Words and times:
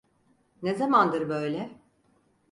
Ne 0.61 0.73
zamandır 0.75 1.29
böyle? 1.29 1.79